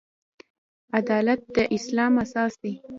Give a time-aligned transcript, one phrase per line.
[0.99, 2.73] عدالت د اسلام اساس دی